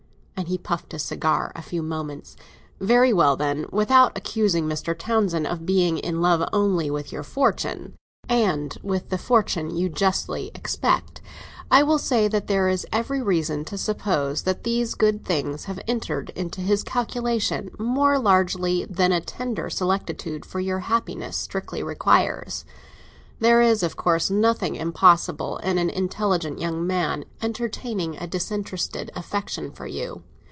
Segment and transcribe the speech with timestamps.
[0.41, 2.35] And he puffed his cigar a few moments.
[2.79, 4.97] "Very well, then, without accusing Mr.
[4.97, 10.49] Townsend of being in love only with your fortune—and with the fortune that you justly
[10.55, 15.79] expect—I will say that there is every reason to suppose that these good things have
[15.87, 22.65] entered into his calculation more largely than a tender solicitude for your happiness strictly requires.
[23.39, 29.71] There is, of course, nothing impossible in an intelligent young man entertaining a disinterested affection
[29.71, 30.23] for you.